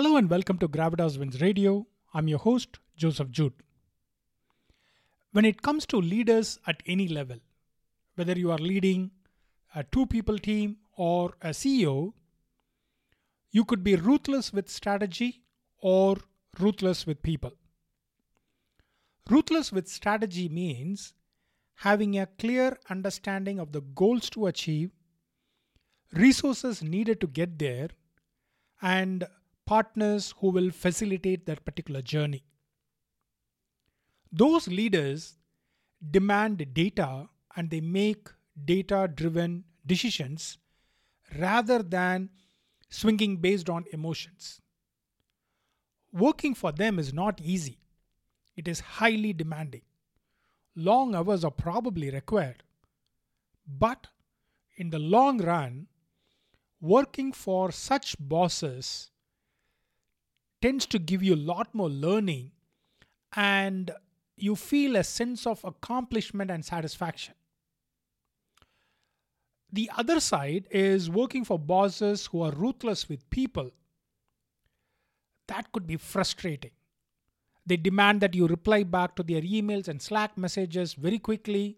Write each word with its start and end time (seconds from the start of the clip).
Hello 0.00 0.16
and 0.16 0.30
welcome 0.30 0.56
to 0.56 0.66
Gravitas 0.66 1.18
Wins 1.18 1.42
Radio. 1.42 1.86
I'm 2.14 2.26
your 2.26 2.38
host, 2.38 2.78
Joseph 2.96 3.30
Jude. 3.30 3.52
When 5.32 5.44
it 5.44 5.60
comes 5.60 5.84
to 5.88 5.98
leaders 5.98 6.58
at 6.66 6.82
any 6.86 7.06
level, 7.06 7.36
whether 8.14 8.32
you 8.32 8.50
are 8.50 8.56
leading 8.56 9.10
a 9.74 9.84
two 9.84 10.06
people 10.06 10.38
team 10.38 10.78
or 10.96 11.34
a 11.42 11.50
CEO, 11.50 12.14
you 13.50 13.66
could 13.66 13.84
be 13.84 13.94
ruthless 13.94 14.54
with 14.54 14.70
strategy 14.70 15.42
or 15.82 16.16
ruthless 16.58 17.06
with 17.06 17.20
people. 17.22 17.52
Ruthless 19.28 19.70
with 19.70 19.86
strategy 19.86 20.48
means 20.48 21.12
having 21.74 22.18
a 22.18 22.24
clear 22.24 22.78
understanding 22.88 23.58
of 23.58 23.72
the 23.72 23.82
goals 23.82 24.30
to 24.30 24.46
achieve, 24.46 24.92
resources 26.14 26.82
needed 26.82 27.20
to 27.20 27.26
get 27.26 27.58
there, 27.58 27.90
and 28.80 29.26
partners 29.70 30.34
who 30.38 30.50
will 30.50 30.70
facilitate 30.72 31.46
that 31.46 31.64
particular 31.64 32.02
journey. 32.02 32.42
Those 34.32 34.66
leaders 34.66 35.36
demand 36.10 36.74
data 36.74 37.28
and 37.56 37.70
they 37.70 37.80
make 37.80 38.28
data 38.64 39.08
driven 39.14 39.64
decisions 39.86 40.58
rather 41.38 41.84
than 41.84 42.30
swinging 42.88 43.36
based 43.36 43.70
on 43.70 43.84
emotions. 43.92 44.60
Working 46.12 46.56
for 46.56 46.72
them 46.72 46.98
is 46.98 47.12
not 47.14 47.40
easy, 47.40 47.78
it 48.56 48.66
is 48.66 48.80
highly 48.80 49.32
demanding. 49.32 49.82
Long 50.74 51.14
hours 51.14 51.44
are 51.44 51.52
probably 51.52 52.10
required. 52.10 52.64
But 53.68 54.08
in 54.76 54.90
the 54.90 54.98
long 54.98 55.40
run, 55.40 55.86
working 56.80 57.32
for 57.32 57.70
such 57.70 58.16
bosses 58.18 59.09
tends 60.62 60.86
to 60.86 60.98
give 60.98 61.22
you 61.22 61.34
a 61.34 61.44
lot 61.52 61.74
more 61.74 61.88
learning 61.88 62.52
and 63.34 63.90
you 64.36 64.56
feel 64.56 64.96
a 64.96 65.04
sense 65.04 65.46
of 65.46 65.64
accomplishment 65.64 66.50
and 66.50 66.64
satisfaction. 66.64 67.34
The 69.72 69.90
other 69.96 70.18
side 70.18 70.66
is 70.70 71.08
working 71.08 71.44
for 71.44 71.58
bosses 71.58 72.26
who 72.26 72.42
are 72.42 72.50
ruthless 72.50 73.08
with 73.08 73.28
people. 73.30 73.70
That 75.46 75.70
could 75.72 75.86
be 75.86 75.96
frustrating. 75.96 76.72
They 77.66 77.76
demand 77.76 78.20
that 78.22 78.34
you 78.34 78.46
reply 78.46 78.82
back 78.82 79.14
to 79.16 79.22
their 79.22 79.42
emails 79.42 79.86
and 79.86 80.02
Slack 80.02 80.36
messages 80.36 80.94
very 80.94 81.18
quickly. 81.18 81.76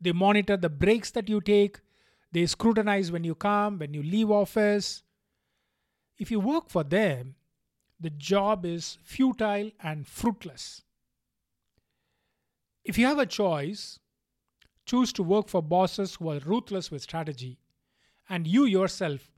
They 0.00 0.12
monitor 0.12 0.56
the 0.56 0.68
breaks 0.68 1.10
that 1.12 1.28
you 1.28 1.40
take. 1.40 1.80
They 2.32 2.44
scrutinize 2.46 3.10
when 3.10 3.24
you 3.24 3.34
come, 3.34 3.78
when 3.78 3.94
you 3.94 4.02
leave 4.02 4.30
office. 4.30 5.02
If 6.18 6.30
you 6.30 6.40
work 6.40 6.68
for 6.68 6.84
them, 6.84 7.36
the 8.00 8.10
job 8.10 8.64
is 8.64 8.98
futile 9.02 9.70
and 9.82 10.06
fruitless. 10.06 10.82
If 12.84 12.96
you 12.96 13.06
have 13.06 13.18
a 13.18 13.26
choice, 13.26 13.98
choose 14.86 15.12
to 15.14 15.22
work 15.22 15.48
for 15.48 15.62
bosses 15.62 16.14
who 16.14 16.30
are 16.30 16.38
ruthless 16.38 16.90
with 16.90 17.02
strategy, 17.02 17.58
and 18.28 18.46
you 18.46 18.64
yourself 18.64 19.30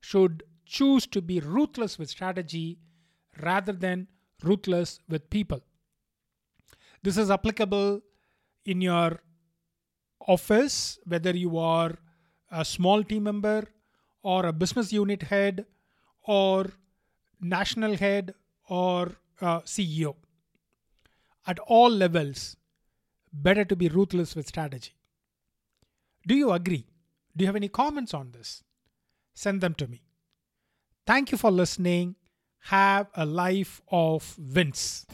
should 0.00 0.42
choose 0.64 1.06
to 1.06 1.22
be 1.22 1.40
ruthless 1.40 1.98
with 1.98 2.10
strategy 2.10 2.78
rather 3.42 3.72
than 3.72 4.08
ruthless 4.42 5.00
with 5.08 5.30
people. 5.30 5.60
This 7.02 7.16
is 7.16 7.30
applicable 7.30 8.00
in 8.64 8.80
your 8.80 9.20
office, 10.26 10.98
whether 11.04 11.30
you 11.30 11.56
are 11.56 11.96
a 12.50 12.64
small 12.64 13.02
team 13.02 13.24
member 13.24 13.64
or 14.22 14.46
a 14.46 14.52
business 14.52 14.92
unit 14.92 15.22
head 15.22 15.66
or 16.22 16.66
national 17.40 17.96
head 17.96 18.34
or 18.68 19.12
uh, 19.40 19.60
CEO. 19.60 20.16
At 21.46 21.58
all 21.60 21.90
levels, 21.90 22.56
better 23.32 23.64
to 23.64 23.76
be 23.76 23.88
ruthless 23.88 24.34
with 24.34 24.48
strategy. 24.48 24.94
Do 26.26 26.34
you 26.34 26.52
agree? 26.52 26.86
Do 27.36 27.42
you 27.44 27.46
have 27.46 27.56
any 27.56 27.68
comments 27.68 28.14
on 28.14 28.32
this? 28.32 28.64
Send 29.34 29.60
them 29.60 29.74
to 29.74 29.86
me. 29.86 30.02
Thank 31.06 31.30
you 31.30 31.38
for 31.38 31.50
listening. 31.50 32.16
Have 32.60 33.08
a 33.14 33.24
life 33.24 33.80
of 33.92 34.36
wins. 34.38 35.06